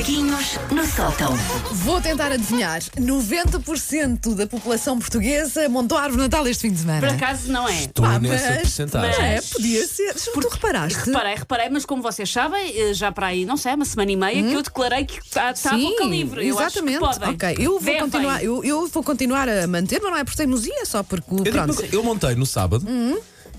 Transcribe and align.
Macaquinhos 0.00 0.58
no 0.72 0.86
sótão. 0.86 1.36
Vou 1.72 2.00
tentar 2.00 2.32
adivinhar. 2.32 2.80
90% 2.98 4.34
da 4.34 4.46
população 4.46 4.98
portuguesa 4.98 5.68
montou 5.68 5.98
a 5.98 6.04
árvore 6.04 6.22
de 6.22 6.28
Natal 6.30 6.46
este 6.48 6.62
fim 6.62 6.72
de 6.72 6.78
semana. 6.80 7.00
Por 7.06 7.10
acaso 7.16 7.52
não 7.52 7.68
é. 7.68 7.82
Estou 7.84 8.06
Ah, 8.06 8.18
nessa 8.18 8.48
mas- 8.48 8.60
porcentagem. 8.62 9.18
Não 9.18 9.24
é? 9.26 9.40
Podia 9.42 9.86
ser. 9.86 10.14
Tu 10.14 10.48
reparaste? 10.48 10.98
Reparei, 11.04 11.34
reparei, 11.34 11.68
mas 11.68 11.84
como 11.84 12.00
vocês 12.02 12.30
sabem, 12.32 12.72
eh, 12.80 12.94
já 12.94 13.12
para 13.12 13.26
aí, 13.26 13.44
não 13.44 13.58
sei, 13.58 13.74
uma 13.74 13.84
semana 13.84 14.10
e 14.10 14.16
meia, 14.16 14.42
que 14.42 14.54
eu 14.54 14.62
declarei 14.62 15.04
que 15.04 15.18
está 15.18 15.50
a 15.50 15.76
boca 15.76 16.04
livre. 16.04 16.48
Eu 16.48 16.58
acho 16.58 16.78
que 16.78 16.80
Hum? 16.82 16.88
exatamente. 16.88 16.98
podem. 17.20 17.34
ok, 17.34 17.56
eu 17.66 17.72
vou, 17.72 17.80
Devem. 17.80 18.00
continuar, 18.00 18.42
eu, 18.42 18.64
eu 18.64 18.86
vou 18.88 19.02
continuar 19.02 19.48
a 19.50 19.66
manter, 19.66 20.00
mas 20.00 20.10
não 20.12 20.18
é 20.18 20.24
por 20.24 20.34
teimosia, 20.34 20.86
só 20.86 21.02
porque. 21.02 21.30
Eu, 21.30 21.40
digo 21.44 21.58
uma 21.58 21.64
Pronto. 21.64 21.76
coisa, 21.78 21.94
eu 21.94 22.02
montei 22.02 22.34
no 22.36 22.46
sábado, 22.46 22.86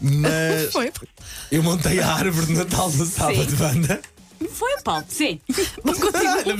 mas 0.02 0.72
Foi. 0.74 0.92
eu 1.52 1.62
montei 1.62 2.00
a 2.00 2.08
árvore 2.16 2.48
de 2.48 2.54
Natal 2.54 2.90
no 2.90 3.06
sábado, 3.06 3.56
banda. 3.58 4.02
Foi 4.50 4.74
o 4.76 4.84
Paulo, 4.84 5.06
sim. 5.10 5.40
Não 5.84 6.56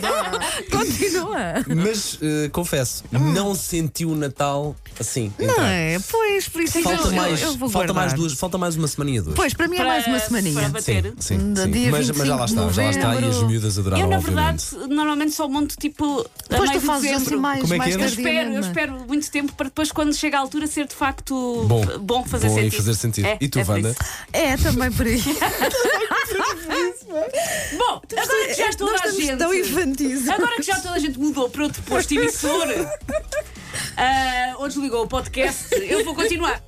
dá. 0.00 0.30
Continua. 0.70 1.36
Mas 1.84 2.18
eh, 2.22 2.48
confesso, 2.50 3.04
não 3.12 3.54
senti 3.54 4.04
o 4.04 4.14
Natal 4.14 4.74
assim. 4.98 5.32
Não 5.38 5.48
entrar. 5.50 5.70
é? 5.72 5.98
Pois, 6.10 6.48
por 6.48 6.62
isso 6.62 6.78
é 6.78 6.82
que 6.82 6.88
Falta 6.88 7.08
eu, 7.08 7.12
mais, 7.14 7.42
eu 7.42 7.56
vou 7.56 7.68
falta 7.68 7.92
mais 7.92 8.12
duas, 8.12 8.32
falta 8.34 8.58
mais 8.58 8.76
uma 8.76 8.88
semaninha 8.88 9.22
duas. 9.22 9.36
Pois, 9.36 9.52
para 9.54 9.68
mim 9.68 9.74
é 9.76 9.78
Para- 9.78 9.88
mais 9.88 10.06
uma 10.06 10.16
para 10.18 10.26
semaninha. 10.26 10.68
bater. 10.68 11.04
Sim, 11.18 11.54
sim, 11.54 11.54
sim. 11.72 11.90
Mas, 11.90 12.10
mas 12.10 12.26
já 12.28 12.36
lá 12.36 12.46
25 12.46 12.70
está, 12.70 12.72
já 12.72 12.82
lá 12.82 12.90
está. 12.90 13.14
E 13.14 13.18
as 13.18 13.22
novembro. 13.24 13.46
miúdas 13.48 13.78
adoraram, 13.78 14.02
eu, 14.02 14.08
na 14.10 14.16
obviamente. 14.18 14.64
verdade, 14.74 14.94
normalmente 14.94 15.32
só 15.32 15.48
monto 15.48 15.76
tipo. 15.76 16.20
a 16.20 16.24
Depois 16.48 16.70
meio 16.70 16.80
tu 16.80 16.80
de 16.80 16.86
fazes 16.86 17.02
dezembro. 17.10 17.24
assim 17.26 17.36
mais, 17.36 17.60
Como 17.60 17.74
é 17.74 17.76
que 17.76 17.78
mais 17.78 17.96
é? 17.96 17.98
Eu 18.00 18.06
espero, 18.06 18.28
eu 18.28 18.34
tardiamente. 18.34 18.66
espero 18.68 18.92
muito 19.06 19.30
tempo 19.30 19.52
para 19.54 19.64
depois, 19.66 19.92
quando 19.92 20.14
chega 20.14 20.36
a 20.38 20.40
altura, 20.40 20.66
ser 20.66 20.86
de 20.86 20.94
facto 20.94 21.64
Bom, 21.68 21.84
bom 22.00 22.24
fazer 22.24 22.48
bom 22.48 22.54
sentido. 22.54 22.76
fazer 22.76 22.94
sentido. 22.94 23.26
É, 23.26 23.38
E 23.40 23.48
tu, 23.48 23.58
é 23.58 23.64
por 23.64 23.74
Wanda? 23.74 23.90
isso. 23.90 23.98
É, 24.32 24.56
também 24.56 24.90
por 24.92 25.06
aí. 25.06 25.22
Bom, 27.78 28.02
agora 28.16 28.46
que 28.46 28.54
já 28.54 28.70
toda 28.72 28.92
Nós 28.92 29.00
a 29.02 29.06
estamos 29.06 29.24
gente. 29.26 29.38
tão 29.38 29.54
infantis. 29.54 30.28
Agora 30.28 30.56
que 30.56 30.62
já 30.62 30.76
toda 30.80 30.94
a 30.94 30.98
gente 30.98 31.18
mudou 31.18 31.48
para 31.48 31.62
outro 31.64 31.82
posto 31.82 32.14
emissor 32.14 32.66
ah, 33.96 34.54
ou 34.58 34.68
desligou 34.68 35.04
o 35.04 35.08
podcast, 35.08 35.74
eu 35.74 36.04
vou 36.04 36.14
continuar. 36.14 36.62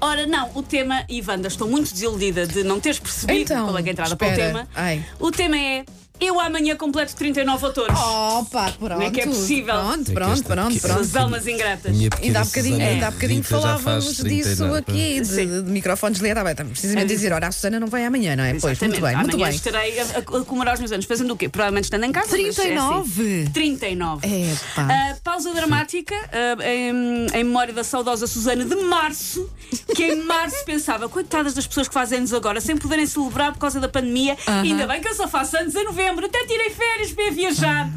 Ora, 0.00 0.26
não, 0.26 0.50
o 0.54 0.62
tema, 0.62 1.04
Wanda, 1.28 1.48
estou 1.48 1.68
muito 1.68 1.92
desiludida 1.92 2.46
de 2.46 2.62
não 2.62 2.80
teres 2.80 2.98
percebido 2.98 3.40
Então, 3.40 3.66
qual 3.66 3.76
é 3.78 3.82
que 3.82 3.88
é 3.88 3.90
a 3.90 3.92
entrada 3.92 4.16
para 4.16 4.26
o 4.26 4.30
espera. 4.30 4.48
tema. 4.48 4.68
Ai. 4.74 5.04
O 5.20 5.30
tema 5.30 5.58
é 5.58 5.84
Eu 6.18 6.40
amanhã 6.40 6.74
completo 6.76 7.14
39 7.16 7.66
autores. 7.66 7.96
Opa, 7.98 8.72
pronto. 8.72 8.92
Como 8.94 9.02
é 9.02 9.10
que 9.10 9.20
é 9.20 9.26
possível? 9.26 9.74
Pronto, 9.74 10.10
É 10.10 10.14
pronto, 10.14 10.44
pronto, 10.44 10.80
pronto. 10.80 11.00
As 11.00 11.16
almas 11.16 11.46
ingratas. 11.46 11.92
Ainda 12.22 12.40
há 12.40 12.44
bocadinho, 12.44 12.74
Susana 12.76 12.90
ainda 12.90 13.06
há 13.06 13.10
bocadinho 13.10 13.42
falávamos 13.44 14.16
30 14.16 14.28
disso 14.28 14.64
aqui, 14.74 15.20
de, 15.20 15.26
Sim. 15.26 15.62
de 15.62 15.70
microfone 15.70 16.12
desligado. 16.12 16.40
Ah, 16.40 16.44
bem, 16.44 16.52
estamos 16.52 16.72
precisamente 16.72 17.04
a 17.12 17.16
dizer, 17.16 17.32
ora, 17.32 17.48
a 17.48 17.52
Susana 17.52 17.78
não 17.80 17.86
vai 17.86 18.04
amanhã, 18.04 18.34
não 18.36 18.44
é? 18.44 18.54
Pois, 18.54 18.62
muito 18.80 18.96
Exatamente. 18.96 19.02
bem, 19.02 19.16
muito 19.16 19.34
Amanhã 19.34 19.48
bem. 19.48 19.56
estarei 19.56 20.00
a, 20.00 20.02
a- 20.04 20.40
a 20.40 20.44
comemorar 20.44 20.74
os 20.74 20.80
meus 20.80 20.92
anos. 20.92 21.04
Fazendo 21.06 21.32
o 21.32 21.36
quê? 21.36 21.48
Provavelmente 21.48 21.84
estando 21.84 22.04
em 22.04 22.12
casa. 22.12 22.28
mas 22.32 22.40
é 22.40 22.48
assim. 22.48 22.62
39? 22.62 23.50
39. 23.52 24.26
Epá. 24.26 24.88
Ah, 24.90 25.16
pausa 25.22 25.52
dramática 25.52 26.14
ah, 26.32 26.64
em, 26.66 27.26
em 27.34 27.44
memória 27.44 27.72
da 27.74 27.84
saudosa 27.84 28.26
Susana 28.26 28.64
de 28.64 28.74
Março, 28.76 29.48
que 29.94 30.02
em 30.04 30.22
março 30.24 30.62
pensava, 30.66 31.08
coitadas 31.08 31.52
das 31.54 31.66
pessoas 31.66 31.88
que 31.88 31.94
fazem 31.94 32.18
anos 32.18 32.32
agora, 32.32 32.60
sem 32.60 32.76
poderem 32.76 33.06
celebrar 33.06 33.52
por 33.52 33.58
causa 33.58 33.78
da 33.80 33.88
pandemia, 33.88 34.36
ainda 34.46 34.86
bem 34.86 35.00
que 35.00 35.08
eu 35.08 35.14
só 35.14 35.28
faço 35.28 35.56
anos 35.58 35.74
em 35.74 35.84
novembro, 35.84 36.05
até 36.08 36.46
tirei 36.46 36.70
férias 36.70 37.12
para 37.12 37.30
viajar. 37.30 37.90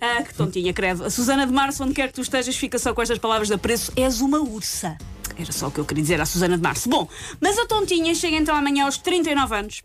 Ah, 0.00 0.22
que 0.22 0.34
tontinha, 0.34 0.72
credo. 0.72 1.04
A 1.04 1.10
Susana 1.10 1.46
de 1.46 1.52
Março, 1.52 1.82
onde 1.82 1.94
quer 1.94 2.08
que 2.08 2.14
tu 2.14 2.20
estejas, 2.20 2.56
fica 2.56 2.78
só 2.78 2.92
com 2.92 3.00
estas 3.00 3.18
palavras 3.18 3.48
de 3.48 3.54
apreço: 3.54 3.92
és 3.96 4.20
uma 4.20 4.38
ursa. 4.38 4.98
Era 5.36 5.50
só 5.50 5.66
o 5.68 5.70
que 5.70 5.80
eu 5.80 5.84
queria 5.84 6.02
dizer 6.02 6.20
à 6.20 6.26
Susana 6.26 6.56
de 6.56 6.62
Março. 6.62 6.88
Bom, 6.88 7.08
mas 7.40 7.58
a 7.58 7.66
tontinha 7.66 8.14
chega 8.14 8.36
então 8.36 8.54
amanhã 8.54 8.84
aos 8.84 8.98
39 8.98 9.54
anos. 9.54 9.82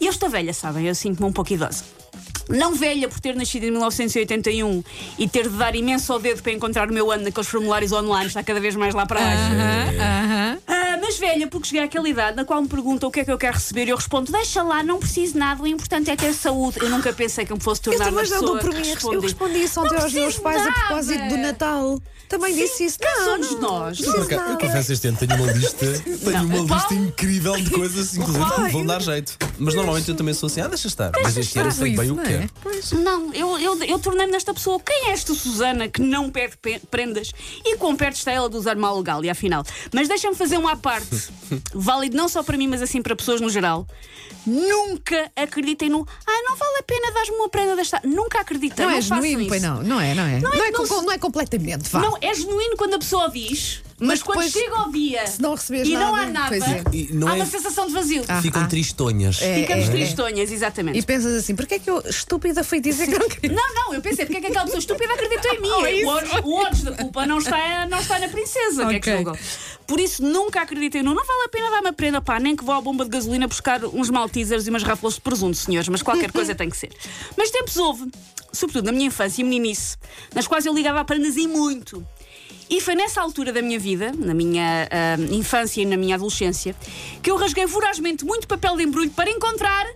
E 0.00 0.06
eu 0.06 0.10
estou 0.10 0.28
velha, 0.28 0.52
sabem? 0.52 0.86
Eu 0.86 0.94
sinto-me 0.94 1.28
um 1.28 1.32
pouco 1.32 1.52
idosa. 1.52 1.84
Não 2.48 2.74
velha 2.74 3.08
por 3.08 3.20
ter 3.20 3.36
nascido 3.36 3.64
em 3.64 3.70
1981 3.70 4.82
e 5.18 5.28
ter 5.28 5.48
de 5.48 5.56
dar 5.56 5.76
imenso 5.76 6.12
ao 6.12 6.18
dedo 6.18 6.42
para 6.42 6.52
encontrar 6.52 6.90
o 6.90 6.92
meu 6.92 7.10
ano 7.12 7.24
naqueles 7.24 7.48
formulários 7.48 7.92
online, 7.92 8.26
está 8.26 8.42
cada 8.42 8.58
vez 8.58 8.74
mais 8.74 8.94
lá 8.94 9.04
para 9.04 9.20
baixo. 9.20 9.42
Aham. 10.00 10.58
Ah, 10.66 10.67
mas 11.08 11.18
velha, 11.18 11.46
porque 11.48 11.68
cheguei 11.68 11.82
àquela 11.82 12.06
idade 12.06 12.36
na 12.36 12.44
qual 12.44 12.60
me 12.60 12.68
perguntam 12.68 13.08
o 13.08 13.12
que 13.12 13.20
é 13.20 13.24
que 13.24 13.32
eu 13.32 13.38
quero 13.38 13.54
receber 13.54 13.86
e 13.86 13.90
eu 13.90 13.96
respondo: 13.96 14.30
deixa 14.30 14.62
lá, 14.62 14.82
não 14.82 14.98
preciso 14.98 15.38
nada, 15.38 15.62
o 15.62 15.66
importante 15.66 16.10
é 16.10 16.16
ter 16.16 16.34
saúde. 16.34 16.78
Eu 16.82 16.90
nunca 16.90 17.12
pensei 17.14 17.46
que 17.46 17.52
eu 17.52 17.56
me 17.56 17.62
fosse 17.62 17.80
Eu 17.86 17.92
tornar 17.94 18.12
uma 18.12 18.20
pessoa 18.20 18.40
dou 18.42 18.58
por 18.58 18.74
mim. 18.74 18.86
Eu 18.86 18.94
responde. 18.94 19.20
respondi 19.20 19.58
isso 19.62 19.80
ontem 19.80 19.94
Não 19.96 20.02
aos 20.02 20.12
meus 20.12 20.38
pais 20.38 20.60
a 20.60 20.64
nada. 20.66 20.80
propósito 20.80 21.28
do 21.28 21.36
Natal. 21.38 21.98
Também 22.28 22.54
disse 22.54 22.84
isso. 22.84 22.98
Não, 23.00 23.24
somos 23.24 23.50
não. 23.52 23.60
nós? 23.60 24.00
Não 24.00 24.22
acaso, 24.22 24.50
Eu 24.52 24.58
confesso 24.58 24.92
este 24.92 25.08
ano 25.08 25.16
tenho 25.16 25.34
uma 25.34 25.50
lista, 25.52 25.86
tenho 26.04 26.42
Não, 26.42 26.44
uma 26.64 26.76
lista 26.76 26.94
incrível 26.94 27.56
de 27.56 27.70
coisas, 27.70 28.14
inclusive 28.14 28.44
que 28.44 28.60
me 28.60 28.70
vão 28.70 28.84
dar 28.84 29.00
jeito. 29.00 29.38
Mas 29.58 29.74
normalmente 29.74 30.08
eu 30.08 30.16
também 30.16 30.32
sou 30.34 30.46
assim, 30.46 30.60
ah, 30.60 30.68
deixa 30.68 30.86
estar. 30.88 31.10
Mas 31.22 31.36
este 31.36 31.58
ano 31.58 31.68
eu 31.68 31.72
sei 31.72 31.96
bem 31.96 32.10
o 32.10 32.14
não 32.16 32.22
que 32.24 32.30
é? 32.32 32.38
quero. 32.38 32.50
Pois. 32.62 32.92
Não, 32.92 33.32
eu, 33.34 33.58
eu, 33.58 33.82
eu 33.84 33.98
tornei-me 33.98 34.32
nesta 34.32 34.54
pessoa. 34.54 34.78
Quem 34.80 35.08
é 35.08 35.10
esta 35.12 35.34
Susana 35.34 35.88
que 35.88 36.00
não 36.00 36.30
pede 36.30 36.56
pe- 36.56 36.80
prendas 36.90 37.32
e 37.64 37.76
quão 37.76 37.96
perto 37.96 38.16
está 38.16 38.30
ela 38.32 38.48
de 38.48 38.56
usar 38.56 38.76
mal 38.76 38.96
legal? 38.96 39.24
E 39.24 39.30
afinal. 39.30 39.64
Mas 39.92 40.08
deixa-me 40.08 40.34
fazer 40.36 40.56
uma 40.58 40.72
à 40.72 40.76
parte, 40.76 41.08
válido 41.74 42.16
não 42.16 42.28
só 42.28 42.42
para 42.42 42.56
mim, 42.56 42.68
mas 42.68 42.80
assim 42.82 43.02
para 43.02 43.14
pessoas 43.16 43.40
no 43.40 43.50
geral. 43.50 43.86
Nunca 44.46 45.30
acreditem 45.36 45.88
no. 45.90 46.06
Ah, 46.26 46.42
não 46.48 46.56
vale 46.56 46.78
a 46.78 46.82
pena 46.82 47.12
dar-me 47.12 47.30
uma 47.36 47.48
prenda 47.48 47.76
desta. 47.76 48.00
Nunca 48.04 48.40
acreditei. 48.40 48.84
Não 48.84 48.92
não 48.92 48.98
é 48.98 49.02
façam 49.02 49.16
genuíno, 49.18 49.40
isso. 49.42 49.48
pois 49.48 49.62
não. 49.62 49.82
Não 49.82 50.00
é, 50.00 50.14
não 50.14 50.22
é. 50.24 50.40
Não, 50.40 50.52
é, 50.52 50.70
não 50.70 50.72
com- 50.72 50.86
se- 50.86 51.02
não 51.04 51.12
é 51.12 51.18
completamente, 51.18 51.88
vá. 51.90 52.00
Não, 52.00 52.16
é 52.20 52.34
genuíno 52.34 52.76
quando 52.76 52.94
a 52.94 52.98
pessoa 52.98 53.28
diz, 53.30 53.82
mas, 54.00 54.08
Mas 54.08 54.22
quando 54.22 54.44
depois, 54.44 54.52
chega 54.52 54.76
ao 54.76 54.92
dia 54.92 55.26
se 55.26 55.42
não 55.42 55.56
e 55.84 55.94
não 55.94 56.14
há 56.14 56.26
nada, 56.26 56.56
nada, 56.56 56.72
é. 56.72 56.82
E 56.92 57.12
não 57.12 57.26
há 57.26 57.32
é- 57.32 57.34
uma 57.34 57.46
sensação 57.46 57.88
de 57.88 57.92
vazio. 57.92 58.24
Ah, 58.28 58.40
Ficam 58.40 58.62
ah. 58.62 58.66
tristonhas. 58.66 59.42
É, 59.42 59.62
Ficamos 59.62 59.84
é, 59.86 59.88
é. 59.88 59.90
tristonhas, 59.90 60.52
exatamente. 60.52 60.98
E 60.98 61.02
pensas 61.02 61.34
assim, 61.34 61.56
porquê 61.56 61.74
é 61.74 61.78
que 61.80 61.90
eu, 61.90 62.00
estúpida, 62.06 62.62
fui 62.62 62.80
dizer 62.80 63.08
que 63.08 63.18
não 63.18 63.28
queria? 63.28 63.56
Não, 63.56 63.74
não, 63.74 63.94
eu 63.94 64.00
pensei, 64.00 64.24
porque 64.24 64.38
é 64.38 64.40
que 64.40 64.46
aquela 64.46 64.64
pessoa 64.66 64.78
estúpida 64.78 65.12
acreditou 65.12 65.52
em 65.52 65.60
mim? 65.60 65.68
Oh, 65.78 65.86
isso. 65.86 66.40
o, 66.44 66.54
ódio, 66.54 66.84
da 66.84 66.92
culpa 66.92 67.26
não 67.26 67.38
está, 67.38 67.86
não 67.86 67.98
está 67.98 68.18
na 68.18 68.28
princesa, 68.28 68.86
que 68.86 68.96
é 68.96 69.00
que 69.00 69.16
julgam. 69.16 69.36
Por 69.86 70.00
isso, 70.00 70.22
nunca 70.22 70.60
acreditei 70.60 71.02
no. 71.02 71.14
Não 71.14 71.24
vale 71.24 71.44
a 71.44 71.48
pena 71.48 71.70
dar 71.70 71.80
uma 71.80 71.92
prenda, 71.92 72.20
pá, 72.20 72.40
nem 72.40 72.56
que 72.56 72.64
vou 72.64 72.74
à 72.74 72.80
bomba 72.80 73.04
de 73.04 73.10
gasolina 73.10 73.46
buscar 73.46 73.84
uns 73.84 74.10
maltesers 74.10 74.66
e 74.66 74.70
umas 74.70 74.82
ráfalas 74.82 75.14
de 75.14 75.20
presunto, 75.20 75.56
senhores, 75.56 75.88
mas 75.88 76.02
qualquer 76.02 76.32
coisa 76.32 76.54
tem 76.54 76.68
que 76.68 76.76
ser. 76.76 76.90
Mas 77.36 77.50
tempos 77.50 77.76
houve, 77.76 78.10
sobretudo 78.52 78.86
na 78.86 78.92
minha 78.92 79.06
infância 79.06 79.40
e 79.40 79.44
meninice, 79.44 79.96
nas 80.34 80.46
quais 80.46 80.66
eu 80.66 80.74
ligava 80.74 81.00
a 81.00 81.04
prendas 81.04 81.36
e 81.36 81.46
muito. 81.46 82.06
E 82.70 82.80
foi 82.80 82.94
nessa 82.94 83.20
altura 83.20 83.52
da 83.52 83.62
minha 83.62 83.78
vida, 83.78 84.12
na 84.12 84.34
minha 84.34 84.88
ah, 84.90 85.16
infância 85.34 85.80
e 85.80 85.86
na 85.86 85.96
minha 85.96 86.16
adolescência, 86.16 86.74
que 87.22 87.30
eu 87.30 87.36
rasguei 87.36 87.66
vorazmente 87.66 88.24
muito 88.24 88.46
papel 88.46 88.76
de 88.76 88.82
embrulho 88.82 89.10
para 89.10 89.30
encontrar 89.30 89.86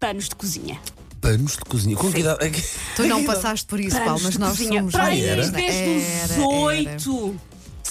panos 0.00 0.28
de 0.28 0.34
cozinha. 0.34 0.80
Panos 1.20 1.52
de 1.52 1.58
cozinha. 1.58 1.96
Com 1.96 2.12
que 2.12 2.20
idade? 2.20 2.44
é 2.44 2.50
Tu 2.96 3.04
não 3.04 3.22
passaste 3.24 3.66
por 3.66 3.78
isso, 3.78 3.96
Paulo, 3.98 4.20
mas 4.22 4.32
de 4.32 4.40
nós 4.40 4.50
cozinha. 4.58 4.80
somos 4.80 4.92
Para 4.92 5.04
aí, 5.04 5.20
desde 5.20 5.52
né? 5.52 5.68
os 5.68 5.70
Era, 5.70 6.32
era. 6.32 6.96
18. 6.96 7.40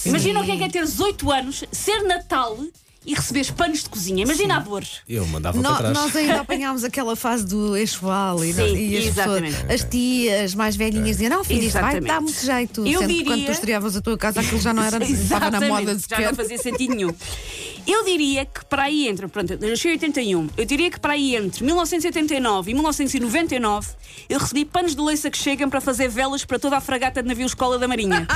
Imagina 0.06 0.42
o 0.42 0.44
que 0.44 0.52
é, 0.52 0.58
que 0.58 0.64
é 0.64 0.70
ter 0.70 0.84
18 0.84 1.32
anos, 1.32 1.64
ser 1.72 2.04
Natal 2.04 2.58
e 3.06 3.14
receberes 3.16 3.50
panos 3.50 3.84
de 3.84 3.90
cozinha. 3.90 4.24
Imagina 4.24 4.58
a 4.58 4.60
dor. 4.60 4.84
Eu 5.10 5.26
mandava 5.26 5.58
No- 5.58 5.64
para 5.64 5.78
trás. 5.78 5.94
nós 5.94 6.16
ainda 6.16 6.42
apanhámos 6.42 6.84
aquela 6.84 7.16
fase 7.16 7.46
do 7.46 7.76
enxoval 7.78 8.44
e, 8.46 8.54
Sim, 8.54 8.76
e 8.76 8.98
as, 8.98 9.06
exatamente. 9.06 9.54
pessoas, 9.56 9.72
as 9.82 9.90
tias 9.90 10.56
mais 10.56 10.76
velhinhas 10.76 11.18
diziam: 11.18 11.30
Não, 11.30 11.44
filho, 11.44 11.64
isto 11.64 11.80
vai 11.80 12.00
dar 12.00 12.22
muito 12.22 12.40
jeito. 12.46 12.86
Eu 12.86 13.00
Sendo 13.00 13.10
que 13.14 13.24
quando 13.24 13.40
diria- 13.40 13.46
tu 13.46 13.52
estreavas 13.56 13.96
a 13.98 14.02
tua 14.02 14.18
casa, 14.18 14.42
aquilo 14.42 14.62
já 14.62 14.74
não 14.74 14.84
era, 14.84 14.98
estava 15.04 15.50
na 15.50 15.62
moda 15.62 15.96
de 15.96 16.04
Já 16.08 16.20
não 16.22 16.36
fazia 16.36 16.58
sentido 16.58 16.94
nenhum. 16.96 17.14
Eu 17.86 18.04
diria 18.04 18.46
que 18.46 18.66
para 18.66 18.84
aí 18.84 19.08
entre, 19.08 19.28
pronto, 19.28 19.54
eu 19.54 19.70
nasci 19.70 19.88
em 19.88 19.92
81, 19.92 20.50
eu 20.58 20.66
diria 20.66 20.90
que 20.90 21.00
para 21.00 21.14
aí 21.14 21.36
entre 21.36 21.64
1989 21.64 22.72
e 22.72 22.74
1999 22.74 23.88
eu 24.30 24.40
recebi 24.40 24.66
panos 24.66 24.96
de 24.96 25.02
leiça 25.02 25.30
que 25.30 25.38
chegam 25.38 25.70
para 25.70 25.80
fazer 25.80 26.08
velas 26.10 26.44
para 26.44 26.58
toda 26.58 26.78
a 26.78 26.82
fragata 26.82 27.22
de 27.22 27.28
navio 27.28 27.46
Escola 27.46 27.78
da 27.78 27.88
Marinha. 27.88 28.28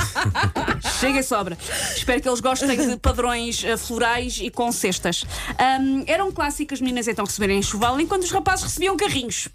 Chega 0.99 1.19
e 1.19 1.23
sobra. 1.23 1.57
Espero 1.95 2.21
que 2.21 2.27
eles 2.27 2.39
gostem 2.39 2.75
de 2.75 2.97
padrões 2.97 3.63
eh, 3.63 3.77
florais 3.77 4.39
e 4.41 4.49
com 4.49 4.71
cestas. 4.71 5.25
Ahm, 5.57 6.03
eram 6.07 6.31
clássicas 6.31 6.75
as 6.75 6.81
meninas 6.81 7.07
então 7.07 7.25
receberem 7.25 7.59
enxoval, 7.59 7.99
enquanto 7.99 8.23
os 8.23 8.31
rapazes 8.31 8.65
recebiam 8.65 8.95
carrinhos. 8.97 9.47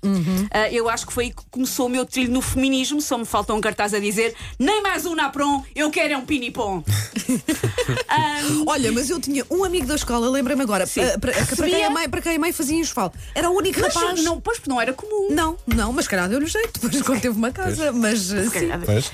Ah, 0.51 0.71
eu 0.71 0.89
acho 0.89 1.07
que 1.07 1.13
foi 1.13 1.25
aí 1.25 1.31
que 1.31 1.43
começou 1.51 1.87
o 1.87 1.89
meu 1.89 2.05
trilho 2.07 2.33
no 2.33 2.41
feminismo. 2.41 3.01
Só 3.01 3.19
me 3.19 3.27
falta 3.27 3.53
um 3.55 3.61
cartaz 3.61 3.95
a 3.95 4.01
dizer: 4.01 4.35
nem 4.59 4.83
mais 4.83 5.05
um 5.05 5.15
napron, 5.15 5.63
eu 5.75 5.91
quero 5.91 6.15
é 6.15 6.17
um 6.17 6.25
pinipom. 6.25 6.83
Ahm, 8.09 8.65
Olha, 8.67 8.91
mas 8.91 9.11
eu 9.11 9.21
tinha 9.21 9.45
um 9.51 9.65
amigo 9.65 9.80
da 9.87 9.95
escola, 9.95 10.29
lembrei-me 10.29 10.63
agora, 10.63 10.87
Sim. 10.87 11.03
eh, 11.03 11.17
para, 11.19 11.33
para 11.33 11.67
quem 11.67 11.85
a 11.85 11.91
mãe, 11.91 12.09
para 12.09 12.21
quem 12.21 12.37
a 12.37 12.39
mãe 12.39 12.53
fazia 12.53 12.79
enxoval. 12.79 13.13
Era 13.35 13.49
o 13.51 13.57
único 13.57 13.81
mas 13.81 13.95
rapaz. 13.95 14.23
não, 14.25 14.41
pois 14.41 14.59
porque 14.59 14.71
não 14.71 14.81
era 14.81 14.93
comum. 14.93 15.29
Não, 15.31 15.57
não, 15.67 15.93
mas 15.93 16.09
calhar 16.09 16.29
deu-lhe 16.29 16.47
jeito, 16.47 16.81
depois 16.81 17.03
quando 17.03 17.21
teve 17.21 17.37
uma 17.37 17.53
casa. 17.53 17.93
Mas 17.93 18.33
eh, 18.33 18.45
sim. 18.45 18.69
Pois. 18.85 19.13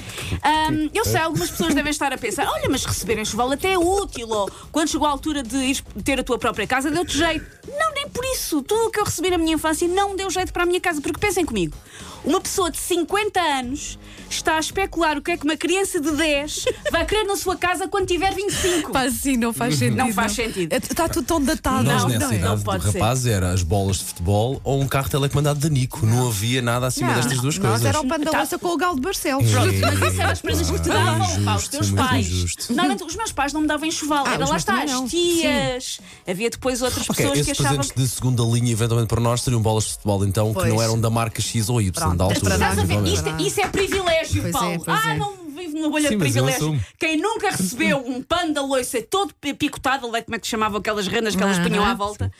Eu 0.94 1.04
sei, 1.04 1.20
algumas 1.20 1.50
pessoas 1.50 1.74
devem 1.74 1.90
estar 1.90 2.12
a 2.12 2.18
pensar: 2.18 2.46
olha, 2.48 2.68
mas 2.70 2.84
receber 2.84 3.18
enxoval 3.18 3.52
até 3.52 3.72
é 3.72 3.78
útil, 3.78 4.28
ou 4.28 4.50
quando 4.72 4.88
chegou 4.88 5.06
a 5.06 5.10
altura 5.10 5.42
de 5.42 5.56
ir 5.56 5.82
ter 6.02 6.18
a 6.18 6.24
tua 6.24 6.38
própria 6.38 6.66
casa, 6.66 6.90
deu-te 6.90 7.16
jeito. 7.16 7.44
Não, 7.68 7.92
nem 7.94 8.06
nem 8.06 8.08
por 8.10 8.24
isso. 8.24 8.62
Tudo 8.62 8.86
o 8.86 8.90
que 8.90 9.00
eu 9.00 9.04
recebi 9.04 9.30
na 9.30 9.38
minha 9.38 9.54
infância 9.54 9.86
não 9.86 10.16
deu 10.16 10.30
jeito 10.30 10.52
para 10.52 10.62
a 10.62 10.66
minha 10.66 10.80
casa. 10.80 11.00
Porque 11.00 11.18
pensem 11.18 11.44
comigo, 11.44 11.76
uma 12.24 12.40
pessoa 12.40 12.70
de 12.70 12.78
50 12.78 13.40
anos 13.40 13.98
está 14.30 14.56
a 14.56 14.60
especular 14.60 15.16
o 15.16 15.22
que 15.22 15.32
é 15.32 15.36
que 15.36 15.44
uma 15.44 15.56
criança 15.56 16.00
de 16.00 16.10
10 16.10 16.64
vai 16.90 17.04
querer 17.04 17.24
na 17.24 17.36
sua 17.36 17.56
casa 17.56 17.86
quando 17.88 18.06
tiver 18.06 18.34
25. 18.34 18.92
Pá, 18.92 19.08
sim, 19.10 19.36
não 19.36 19.52
faz 19.52 19.76
sentido. 19.76 19.96
Não 19.96 20.12
faz 20.12 20.32
sentido. 20.32 20.55
É- 20.70 20.76
Está 20.76 21.08
tudo 21.08 21.24
tão 21.26 21.42
datado. 21.42 21.84
Nós 21.84 22.02
não, 22.02 22.08
nessa 22.08 22.24
não 22.26 22.32
é? 22.32 22.36
idade 22.36 22.48
Não 22.50 22.58
do 22.58 22.64
pode 22.64 22.84
ser. 22.90 22.98
rapaz 22.98 23.26
era 23.26 23.50
as 23.52 23.62
bolas 23.62 23.96
de 23.98 24.04
futebol 24.04 24.60
ou 24.64 24.80
um 24.80 24.86
carro 24.86 25.08
telecomandado 25.08 25.60
da 25.60 25.68
Nico. 25.68 26.04
Não, 26.06 26.28
havia 26.28 26.62
nada 26.62 26.86
acima 26.86 27.08
Não, 27.08 27.14
destas 27.16 27.40
duas 27.40 27.58
nós 27.58 27.68
coisas. 27.70 27.86
era 27.86 28.00
o 28.00 28.04
da 28.04 28.46
Tá. 28.46 28.58
com 28.58 28.68
o 28.68 28.76
galo 28.76 28.96
de 28.96 29.02
Barcelos. 29.02 29.50
Pronto, 29.50 29.66
mas 29.66 30.12
isso 30.12 30.20
eram 30.20 30.30
as 30.32 30.40
prendas 30.40 30.70
que 30.70 30.78
te 30.80 30.88
davam 30.88 31.44
pá, 31.44 31.56
os 31.56 31.68
teus 31.68 31.90
pais. 31.90 32.26
injusto. 32.26 32.74
Os 33.06 33.16
meus 33.16 33.32
pais 33.32 33.52
não 33.52 33.60
me 33.60 33.66
davam 33.66 33.86
enxoval. 33.86 34.24
Ah, 34.26 34.34
Era 34.34 34.46
lá 34.48 34.56
está, 34.56 34.82
as 34.82 35.10
tias. 35.10 36.00
Havia 36.26 36.50
depois 36.50 36.82
outras 36.82 37.06
pessoas 37.06 37.32
que 37.44 37.50
achavam 37.50 37.66
presentes 37.76 37.92
que. 37.92 38.00
de 38.00 38.08
segunda 38.08 38.42
linha, 38.44 38.72
eventualmente 38.72 39.08
para 39.08 39.20
nós, 39.20 39.42
seriam 39.42 39.60
bolas 39.62 39.84
de 39.84 39.90
futebol, 39.92 40.24
então, 40.24 40.52
Pois. 40.52 40.66
que 40.66 40.72
não 40.72 40.82
eram 40.82 41.00
da 41.00 41.10
marca 41.10 41.40
X 41.40 41.68
ou 41.68 41.80
Y, 41.80 41.92
Pronto, 41.92 42.16
da 42.16 42.24
é 42.24 42.28
altura. 42.28 42.58
nós, 42.58 42.70
Estás 42.70 42.78
a 42.78 42.84
ver? 42.84 43.06
Isto, 43.06 43.42
isso 43.42 43.60
é 43.60 43.68
privilégio, 43.68 44.42
Pois 44.42 44.54
é, 44.54 44.58
Paulo. 44.58 44.84
ah, 44.86 45.10
é. 45.14 45.18
não 45.18 45.45
vive 45.56 45.74
numa 45.74 45.90
bolha 45.90 46.08
Sim, 46.08 46.18
de 46.18 46.24
mas 46.24 46.36
eu 46.36 46.44
privilégio. 46.44 46.68
assumo. 46.76 46.84
Quem 46.98 47.16
nunca 47.16 47.50
recebeu 47.50 47.98
um 47.98 48.22
pano 48.22 48.52
da 48.54 48.62
loiça 48.62 49.00
todo 49.02 49.34
pi- 49.40 49.54
picotado, 49.54 50.08
lá 50.10 50.22
como 50.22 50.36
é 50.36 50.38
que 50.38 50.46
chamavam 50.46 50.78
aquelas 50.78 51.06
renas 51.08 51.34
que 51.34 51.42
elas 51.42 51.56
Aham. 51.58 51.68
punham 51.68 51.84
à 51.84 51.94
volta, 51.94 52.30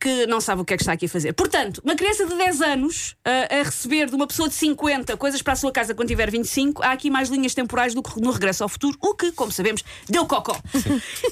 que 0.00 0.26
não 0.26 0.40
sabe 0.40 0.60
o 0.62 0.64
que 0.64 0.74
é 0.74 0.76
que 0.76 0.82
está 0.82 0.92
aqui 0.92 1.06
a 1.06 1.08
fazer. 1.08 1.32
Portanto, 1.32 1.80
uma 1.84 1.94
criança 1.94 2.26
de 2.26 2.34
10 2.36 2.60
anos 2.62 3.14
ah, 3.24 3.48
a 3.60 3.62
receber 3.62 4.08
de 4.08 4.14
uma 4.16 4.26
pessoa 4.26 4.48
de 4.48 4.54
50 4.54 5.16
coisas 5.16 5.40
para 5.42 5.52
a 5.52 5.56
sua 5.56 5.70
casa 5.72 5.94
quando 5.94 6.08
tiver 6.08 6.30
25, 6.30 6.82
há 6.82 6.92
aqui 6.92 7.08
mais 7.10 7.28
linhas 7.28 7.54
temporais 7.54 7.94
do 7.94 8.02
que 8.02 8.20
no 8.20 8.30
regresso 8.30 8.62
ao 8.64 8.68
futuro, 8.68 8.96
o 9.00 9.14
que, 9.14 9.30
como 9.32 9.52
sabemos, 9.52 9.82
deu 10.08 10.26
cocó. 10.26 10.56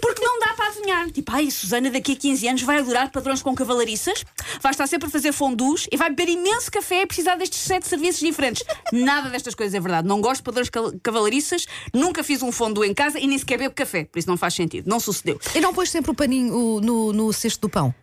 Porque 0.01 0.25
não 0.25 0.39
dá 0.41 0.55
para 0.55 0.70
adivinhar. 0.81 1.11
Tipo, 1.11 1.33
ai, 1.33 1.51
Susana 1.51 1.91
daqui 1.91 2.13
a 2.13 2.17
15 2.17 2.49
anos 2.49 2.63
vai 2.63 2.79
adorar 2.79 3.11
padrões 3.11 3.43
com 3.43 3.55
cavalariças, 3.55 4.25
vai 4.61 4.73
estar 4.73 4.87
sempre 4.87 5.09
a 5.09 5.11
fazer 5.11 5.33
fondus 5.33 5.87
e 5.91 5.97
vai 5.97 6.11
beber 6.11 6.33
imenso 6.33 6.71
café 6.71 7.03
e 7.03 7.07
precisar 7.07 7.37
destes 7.37 7.61
sete 7.61 7.87
serviços 7.87 8.21
diferentes. 8.21 8.65
Nada 8.93 9.29
destas 9.29 9.55
coisas 9.55 9.75
é 9.75 9.81
verdade. 9.81 10.09
Não 10.09 10.21
gosto 10.21 10.39
de 10.39 10.45
padrões 10.45 10.71
cavalariças, 11.03 11.67
nunca 11.93 12.25
fiz 12.25 12.43
um 12.43 12.51
fondu 12.51 12.85
em 12.85 12.95
casa 12.95 13.19
e 13.19 13.27
nem 13.27 13.39
sequer 13.39 13.59
bebo 13.59 13.75
café. 13.75 14.05
Por 14.05 14.19
isso 14.19 14.29
não 14.29 14.37
faz 14.37 14.55
sentido. 14.55 14.89
Não 14.89 14.99
sucedeu. 14.99 15.39
E 15.55 15.61
não 15.61 15.75
pôs 15.75 15.91
sempre 15.91 16.11
o 16.11 16.15
paninho 16.15 16.81
no, 16.81 17.13
no 17.13 17.33
cesto 17.33 17.63
do 17.63 17.69
pão? 17.69 17.95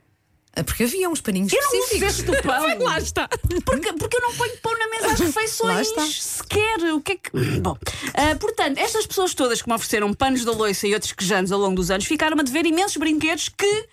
Ah, 0.55 0.63
Porque 0.63 0.83
havia 0.83 1.07
uns 1.09 1.21
paninhos 1.21 1.53
Eu 1.53 1.61
não 1.61 1.67
uso 1.69 1.77
específicos. 1.77 2.13
este 2.19 2.23
do 2.23 2.41
pão. 2.41 2.77
Lá 2.83 2.97
está. 2.99 3.27
Porque, 3.65 3.93
porque 3.93 4.17
eu 4.17 4.21
não 4.21 4.33
ponho 4.33 4.57
pão 4.57 4.77
na 4.77 4.87
mesa 4.89 5.07
às 5.13 5.19
Lá 5.19 5.25
refeições 5.27 5.87
está. 5.87 6.05
sequer. 6.07 6.79
O 6.93 7.01
que 7.01 7.11
é 7.11 7.15
que. 7.15 7.29
Bom, 7.59 7.77
ah, 8.13 8.35
portanto, 8.39 8.77
estas 8.79 9.05
pessoas 9.05 9.33
todas 9.33 9.61
que 9.61 9.67
me 9.69 9.75
ofereceram 9.75 10.13
panos 10.13 10.43
da 10.43 10.51
loiça 10.51 10.87
e 10.87 10.93
outros 10.93 11.11
quejantes 11.13 11.51
ao 11.51 11.59
longo 11.59 11.75
dos 11.75 11.91
anos 11.91 12.05
ficaram 12.05 12.39
a 12.39 12.43
dever 12.43 12.65
imensos 12.65 12.97
brinquedos 12.97 13.49
que. 13.49 13.85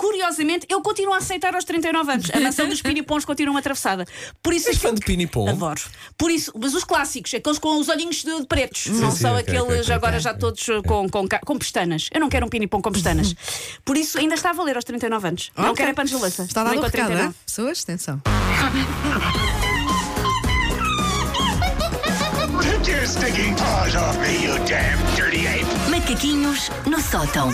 Curiosamente, 0.00 0.64
eu 0.70 0.80
continuo 0.80 1.12
a 1.12 1.18
aceitar 1.18 1.54
aos 1.54 1.62
39 1.62 2.10
anos. 2.10 2.30
A 2.32 2.40
mansão 2.40 2.66
dos 2.66 2.80
pinipons 2.80 3.26
continua 3.26 3.58
atravessada. 3.58 4.06
Por 4.42 4.54
isso 4.54 4.70
És 4.70 4.78
fã 4.78 4.88
aquilo 4.88 4.94
de 4.94 5.00
que- 5.02 5.06
pinipom? 5.12 5.46
Adoro. 5.46 5.82
Por 6.16 6.30
isso, 6.30 6.50
mas 6.58 6.72
os 6.72 6.84
clássicos, 6.84 7.34
aqueles 7.34 7.58
com 7.58 7.78
os 7.78 7.86
olhinhos 7.90 8.24
de, 8.24 8.40
de 8.40 8.46
pretos, 8.46 8.86
não 8.86 9.10
sim, 9.10 9.18
são 9.18 9.32
ok, 9.32 9.42
aqueles 9.42 9.62
ok, 9.62 9.80
ok, 9.82 9.94
agora 9.94 10.12
ok. 10.12 10.20
já 10.20 10.32
todos 10.32 10.66
uh, 10.68 10.82
com, 10.84 11.06
com, 11.06 11.28
com 11.28 11.58
pestanas. 11.58 12.08
Eu 12.14 12.18
não 12.18 12.30
quero 12.30 12.46
um 12.46 12.48
pinipom 12.48 12.80
com 12.80 12.90
pestanas. 12.90 13.34
Por 13.84 13.94
isso, 13.94 14.18
ainda 14.18 14.34
está 14.36 14.48
a 14.48 14.52
valer 14.54 14.76
aos 14.76 14.84
39 14.86 15.28
anos. 15.28 15.50
Não 15.54 15.74
quero 15.74 15.90
é 16.00 16.04
de 16.04 16.14
louça. 16.14 16.44
Está 16.44 16.62
o 16.62 16.64
com 16.64 16.70
recado, 16.76 16.92
39. 16.92 17.22
é? 17.22 17.34
Pessoas, 17.44 17.82
atenção. 17.82 18.22
Macaquinhos 25.90 26.70
no 26.86 26.98
sótão. 27.02 27.50